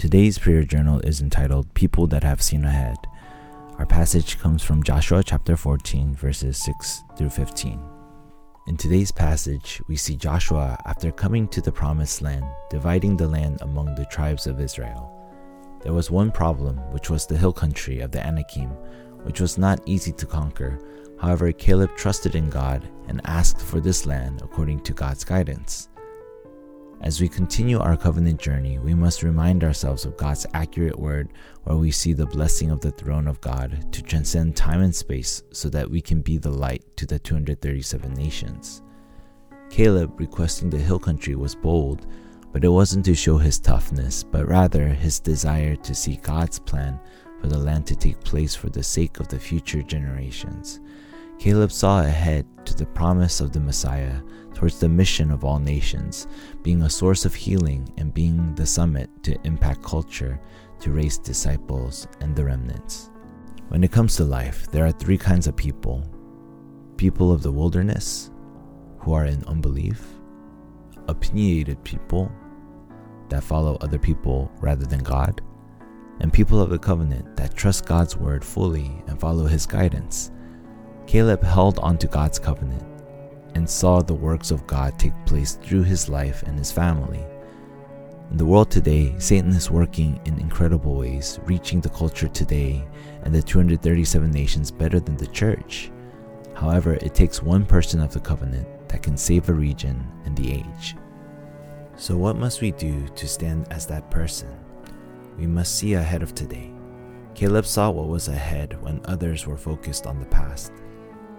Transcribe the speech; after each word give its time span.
Today's 0.00 0.38
prayer 0.38 0.64
journal 0.64 0.98
is 1.00 1.20
entitled 1.20 1.74
People 1.74 2.06
That 2.06 2.24
Have 2.24 2.40
Seen 2.40 2.64
Ahead. 2.64 2.96
Our 3.78 3.84
passage 3.84 4.38
comes 4.38 4.62
from 4.62 4.82
Joshua 4.82 5.22
chapter 5.22 5.58
14, 5.58 6.14
verses 6.14 6.56
6 6.56 7.02
through 7.18 7.28
15. 7.28 7.78
In 8.66 8.78
today's 8.78 9.12
passage, 9.12 9.82
we 9.88 9.96
see 9.96 10.16
Joshua, 10.16 10.78
after 10.86 11.12
coming 11.12 11.46
to 11.48 11.60
the 11.60 11.70
promised 11.70 12.22
land, 12.22 12.46
dividing 12.70 13.14
the 13.14 13.28
land 13.28 13.58
among 13.60 13.94
the 13.94 14.06
tribes 14.06 14.46
of 14.46 14.58
Israel. 14.58 15.12
There 15.82 15.92
was 15.92 16.10
one 16.10 16.32
problem, 16.32 16.78
which 16.92 17.10
was 17.10 17.26
the 17.26 17.36
hill 17.36 17.52
country 17.52 18.00
of 18.00 18.10
the 18.10 18.26
Anakim, 18.26 18.70
which 19.24 19.38
was 19.38 19.58
not 19.58 19.82
easy 19.84 20.12
to 20.12 20.24
conquer. 20.24 20.80
However, 21.20 21.52
Caleb 21.52 21.94
trusted 21.94 22.36
in 22.36 22.48
God 22.48 22.88
and 23.08 23.20
asked 23.26 23.60
for 23.60 23.80
this 23.80 24.06
land 24.06 24.40
according 24.40 24.80
to 24.80 24.94
God's 24.94 25.24
guidance. 25.24 25.90
As 27.02 27.18
we 27.18 27.28
continue 27.28 27.78
our 27.78 27.96
covenant 27.96 28.38
journey, 28.38 28.78
we 28.78 28.94
must 28.94 29.22
remind 29.22 29.64
ourselves 29.64 30.04
of 30.04 30.18
God's 30.18 30.46
accurate 30.52 30.98
word, 30.98 31.32
where 31.64 31.76
we 31.76 31.90
see 31.90 32.12
the 32.12 32.26
blessing 32.26 32.70
of 32.70 32.82
the 32.82 32.90
throne 32.90 33.26
of 33.26 33.40
God 33.40 33.90
to 33.92 34.02
transcend 34.02 34.54
time 34.54 34.82
and 34.82 34.94
space 34.94 35.42
so 35.50 35.70
that 35.70 35.90
we 35.90 36.02
can 36.02 36.20
be 36.20 36.36
the 36.36 36.50
light 36.50 36.84
to 36.98 37.06
the 37.06 37.18
237 37.18 38.12
nations. 38.12 38.82
Caleb 39.70 40.20
requesting 40.20 40.68
the 40.68 40.76
hill 40.76 40.98
country 40.98 41.34
was 41.36 41.54
bold, 41.54 42.06
but 42.52 42.64
it 42.64 42.68
wasn't 42.68 43.06
to 43.06 43.14
show 43.14 43.38
his 43.38 43.58
toughness, 43.58 44.22
but 44.22 44.46
rather 44.46 44.88
his 44.88 45.20
desire 45.20 45.76
to 45.76 45.94
see 45.94 46.16
God's 46.16 46.58
plan 46.58 47.00
for 47.40 47.46
the 47.46 47.58
land 47.58 47.86
to 47.86 47.96
take 47.96 48.20
place 48.24 48.54
for 48.54 48.68
the 48.68 48.82
sake 48.82 49.20
of 49.20 49.28
the 49.28 49.38
future 49.38 49.80
generations. 49.80 50.80
Caleb 51.40 51.72
saw 51.72 52.02
ahead 52.02 52.44
to 52.66 52.74
the 52.74 52.84
promise 52.84 53.40
of 53.40 53.50
the 53.50 53.60
Messiah 53.60 54.20
towards 54.52 54.78
the 54.78 54.90
mission 54.90 55.30
of 55.30 55.42
all 55.42 55.58
nations, 55.58 56.26
being 56.62 56.82
a 56.82 56.90
source 56.90 57.24
of 57.24 57.34
healing 57.34 57.90
and 57.96 58.12
being 58.12 58.54
the 58.54 58.66
summit 58.66 59.08
to 59.22 59.40
impact 59.44 59.82
culture 59.82 60.38
to 60.80 60.92
raise 60.92 61.16
disciples 61.16 62.06
and 62.20 62.36
the 62.36 62.44
remnants. 62.44 63.08
When 63.68 63.82
it 63.82 63.90
comes 63.90 64.16
to 64.16 64.24
life, 64.24 64.70
there 64.70 64.84
are 64.84 64.92
three 64.92 65.16
kinds 65.16 65.46
of 65.46 65.56
people 65.56 66.04
people 66.98 67.32
of 67.32 67.42
the 67.42 67.50
wilderness, 67.50 68.30
who 68.98 69.14
are 69.14 69.24
in 69.24 69.42
unbelief, 69.46 70.06
opinionated 71.08 71.82
people 71.84 72.30
that 73.30 73.42
follow 73.42 73.78
other 73.80 73.98
people 73.98 74.52
rather 74.60 74.84
than 74.84 75.02
God, 75.02 75.40
and 76.20 76.30
people 76.30 76.60
of 76.60 76.68
the 76.68 76.78
covenant 76.78 77.34
that 77.36 77.54
trust 77.54 77.86
God's 77.86 78.14
word 78.14 78.44
fully 78.44 79.02
and 79.06 79.18
follow 79.18 79.46
his 79.46 79.64
guidance. 79.64 80.32
Caleb 81.10 81.42
held 81.42 81.80
onto 81.80 82.06
God's 82.06 82.38
covenant 82.38 82.84
and 83.56 83.68
saw 83.68 84.00
the 84.00 84.14
works 84.14 84.52
of 84.52 84.64
God 84.68 84.96
take 84.96 85.26
place 85.26 85.56
through 85.56 85.82
his 85.82 86.08
life 86.08 86.44
and 86.44 86.56
his 86.56 86.70
family. 86.70 87.26
In 88.30 88.36
the 88.36 88.46
world 88.46 88.70
today, 88.70 89.16
Satan 89.18 89.50
is 89.50 89.72
working 89.72 90.20
in 90.24 90.38
incredible 90.38 90.94
ways, 90.94 91.40
reaching 91.46 91.80
the 91.80 91.88
culture 91.88 92.28
today 92.28 92.86
and 93.24 93.34
the 93.34 93.42
237 93.42 94.30
nations 94.30 94.70
better 94.70 95.00
than 95.00 95.16
the 95.16 95.26
church. 95.26 95.90
However, 96.54 96.94
it 96.94 97.12
takes 97.12 97.42
one 97.42 97.66
person 97.66 97.98
of 97.98 98.12
the 98.12 98.20
covenant 98.20 98.68
that 98.88 99.02
can 99.02 99.16
save 99.16 99.48
a 99.48 99.52
region 99.52 100.06
and 100.26 100.36
the 100.36 100.52
age. 100.52 100.94
So, 101.96 102.16
what 102.16 102.36
must 102.36 102.60
we 102.60 102.70
do 102.70 103.08
to 103.08 103.26
stand 103.26 103.66
as 103.72 103.84
that 103.86 104.12
person? 104.12 104.56
We 105.36 105.48
must 105.48 105.74
see 105.74 105.94
ahead 105.94 106.22
of 106.22 106.36
today. 106.36 106.70
Caleb 107.34 107.66
saw 107.66 107.90
what 107.90 108.06
was 108.06 108.28
ahead 108.28 108.80
when 108.80 109.00
others 109.06 109.44
were 109.44 109.56
focused 109.56 110.06
on 110.06 110.20
the 110.20 110.26
past. 110.26 110.70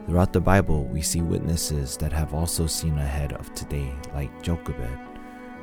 Throughout 0.05 0.33
the 0.33 0.41
Bible, 0.41 0.85
we 0.85 1.01
see 1.01 1.21
witnesses 1.21 1.95
that 1.97 2.11
have 2.11 2.33
also 2.33 2.65
seen 2.67 2.97
ahead 2.97 3.33
of 3.33 3.53
today, 3.53 3.93
like 4.13 4.41
Jochebed, 4.41 4.99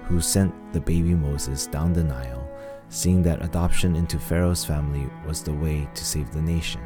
who 0.05 0.21
sent 0.21 0.55
the 0.73 0.81
baby 0.81 1.15
Moses 1.15 1.67
down 1.67 1.93
the 1.93 2.05
Nile, 2.05 2.49
seeing 2.89 3.21
that 3.23 3.45
adoption 3.45 3.97
into 3.97 4.19
Pharaoh's 4.19 4.65
family 4.65 5.11
was 5.27 5.43
the 5.43 5.53
way 5.53 5.89
to 5.95 6.05
save 6.05 6.31
the 6.31 6.41
nation. 6.41 6.81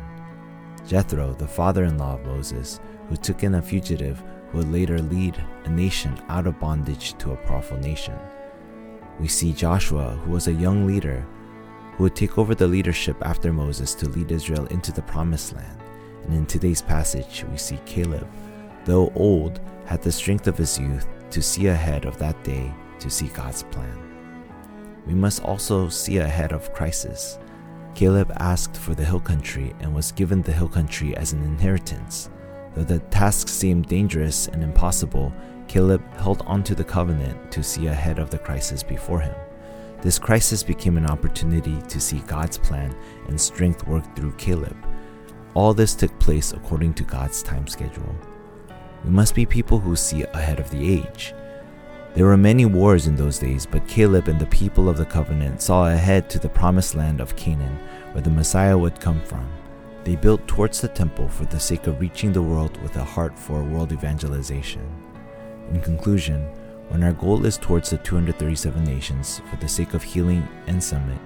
Jethro, 0.86 1.34
the 1.34 1.47
father 1.47 1.84
in 1.84 1.98
law 1.98 2.14
of 2.14 2.25
Moses, 2.25 2.80
who 3.08 3.17
took 3.17 3.45
in 3.45 3.55
a 3.55 3.62
fugitive 3.62 4.23
who 4.51 4.58
would 4.58 4.73
later 4.73 4.98
lead 4.98 5.42
a 5.64 5.70
nation 5.70 6.18
out 6.29 6.46
of 6.46 6.58
bondage 6.58 7.17
to 7.18 7.33
a 7.33 7.36
powerful 7.36 7.79
nation. 7.79 8.18
We 9.20 9.29
see 9.29 9.52
Joshua, 9.52 10.11
who 10.24 10.33
was 10.33 10.48
a 10.48 10.52
young 10.52 10.86
leader, 10.86 11.27
who 11.92 12.05
would 12.05 12.17
take 12.17 12.39
over 12.39 12.55
the 12.55 12.67
leadership 12.67 13.17
after 13.23 13.52
Moses 13.52 13.95
to 13.96 14.08
lead 14.08 14.33
Israel 14.33 14.67
into 14.67 14.91
the 14.91 15.02
promised 15.02 15.55
land. 15.55 15.79
And 16.25 16.35
in 16.35 16.47
today's 16.47 16.83
passage, 16.83 17.45
we 17.51 17.57
see 17.57 17.79
Caleb, 17.85 18.29
though 18.85 19.13
old, 19.15 19.61
had 19.85 20.03
the 20.03 20.13
strength 20.13 20.47
of 20.47 20.59
his 20.59 20.79
youth 20.79 21.07
to 21.31 21.43
see 21.43 21.67
ahead 21.67 22.05
of 22.05 22.19
that 22.19 22.43
day 22.45 22.73
to 23.01 23.11
see 23.11 23.29
God's 23.29 23.63
plan. 23.65 23.99
We 25.07 25.15
must 25.15 25.43
also 25.43 25.89
see 25.89 26.19
ahead 26.19 26.53
of 26.53 26.73
crisis. 26.73 27.39
Caleb 27.95 28.33
asked 28.39 28.77
for 28.77 28.95
the 28.95 29.05
hill 29.05 29.21
country 29.21 29.75
and 29.81 29.95
was 29.95 30.13
given 30.13 30.43
the 30.43 30.53
hill 30.53 30.69
country 30.69 31.17
as 31.17 31.33
an 31.33 31.43
inheritance. 31.43 32.31
Though 32.75 32.85
the 32.85 33.01
task 33.11 33.49
seemed 33.49 33.89
dangerous 33.89 34.49
and 34.49 34.63
impossible, 34.63 35.33
Caleb 35.69 36.03
held 36.17 36.43
onto 36.47 36.75
the 36.75 36.85
covenant 36.85 37.51
to 37.53 37.63
see 37.63 37.87
ahead 37.87 38.19
of 38.19 38.31
the 38.31 38.39
crisis 38.39 38.83
before 38.83 39.21
him. 39.21 39.35
This 40.01 40.19
crisis 40.19 40.63
became 40.63 40.97
an 40.97 41.07
opportunity 41.07 41.81
to 41.83 42.01
see 42.01 42.21
God's 42.21 42.59
plan 42.59 42.95
and 43.29 43.41
strength 43.41 43.87
work 43.87 44.17
through 44.17 44.33
Caleb. 44.33 44.77
All 45.55 45.74
this 45.74 45.95
took 45.95 46.18
place 46.18 46.52
according 46.52 46.95
to 46.95 47.05
God's 47.05 47.42
time 47.42 47.67
schedule. 47.67 48.14
We 49.05 49.11
must 49.11 49.35
be 49.35 49.45
people 49.45 49.79
who 49.79 49.96
see 49.96 50.23
ahead 50.23 50.58
of 50.58 50.70
the 50.70 50.92
age. 50.92 51.35
There 52.14 52.27
were 52.27 52.36
many 52.36 52.64
wars 52.67 53.07
in 53.07 53.17
those 53.17 53.39
days, 53.39 53.67
but 53.67 53.89
Caleb 53.89 54.29
and 54.29 54.39
the 54.39 54.46
people 54.46 54.89
of 54.89 54.96
the 54.96 55.05
covenant 55.05 55.61
saw 55.61 55.89
ahead 55.89 56.30
to 56.30 56.39
the 56.39 56.48
promised 56.48 56.95
land 56.95 57.20
of 57.20 57.36
Canaan, 57.36 57.79
where 58.12 58.23
the 58.23 58.30
Messiah 58.30 58.77
would 58.77 59.01
come 59.01 59.20
from. 59.23 59.51
They 60.05 60.17
built 60.17 60.46
towards 60.48 60.80
the 60.80 60.89
temple 60.89 61.29
for 61.29 61.45
the 61.45 61.61
sake 61.61 61.86
of 61.86 62.01
reaching 62.01 62.33
the 62.33 62.42
world 62.42 62.80
with 62.83 62.96
a 62.96 63.05
heart 63.05 63.39
for 63.39 63.62
world 63.62 63.92
evangelization. 63.92 64.86
In 65.70 65.80
conclusion, 65.80 66.48
when 66.89 67.02
our 67.02 67.12
goal 67.12 67.46
is 67.46 67.57
towards 67.57 67.91
the 67.91 67.98
237 67.98 68.85
nations 68.85 69.41
for 69.48 69.57
the 69.57 69.68
sake 69.68 69.95
of 69.95 70.02
healing 70.02 70.46
and 70.67 70.83
summit, 70.83 71.18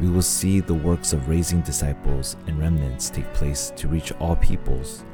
we 0.00 0.08
will 0.08 0.22
see 0.22 0.60
the 0.60 0.74
works 0.74 1.12
of 1.12 1.28
raising 1.28 1.60
disciples 1.60 2.36
and 2.46 2.58
remnants 2.58 3.10
take 3.10 3.32
place 3.32 3.72
to 3.76 3.88
reach 3.88 4.12
all 4.20 4.36
peoples. 4.36 5.04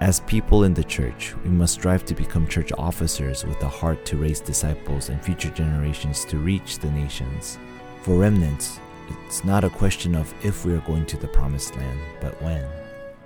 As 0.00 0.20
people 0.20 0.64
in 0.64 0.74
the 0.74 0.84
church, 0.84 1.34
we 1.44 1.50
must 1.50 1.74
strive 1.74 2.04
to 2.06 2.14
become 2.14 2.46
church 2.46 2.72
officers 2.76 3.44
with 3.44 3.62
a 3.62 3.68
heart 3.68 4.04
to 4.06 4.16
raise 4.16 4.40
disciples 4.40 5.08
and 5.08 5.22
future 5.22 5.50
generations 5.50 6.24
to 6.26 6.36
reach 6.36 6.78
the 6.78 6.90
nations. 6.90 7.58
For 8.02 8.18
remnants, 8.18 8.80
it's 9.08 9.44
not 9.44 9.64
a 9.64 9.70
question 9.70 10.14
of 10.14 10.34
if 10.44 10.64
we 10.64 10.74
are 10.74 10.80
going 10.80 11.06
to 11.06 11.16
the 11.16 11.28
promised 11.28 11.76
land, 11.76 12.00
but 12.20 12.40
when. 12.42 12.66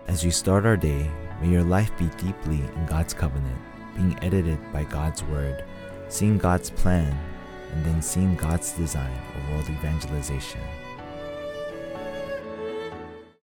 As 0.07 0.25
we 0.25 0.31
start 0.31 0.67
our 0.67 0.77
day, 0.77 1.11
may 1.41 1.49
your 1.49 1.65
life 1.65 1.91
be 1.99 2.07
deeply 2.23 2.61
in 2.61 2.87
God's 2.87 3.15
covenant, 3.15 3.59
being 3.97 4.19
edited 4.23 4.59
by 4.73 4.85
God's 4.85 5.25
word, 5.25 5.65
seeing 6.09 6.39
God's 6.39 6.71
plan 6.71 7.19
and 7.73 7.85
then 7.85 8.01
seeing 8.03 8.35
God's 8.35 8.73
design 8.73 9.13
of 9.37 9.51
world 9.51 9.69
evangelization. 9.69 10.61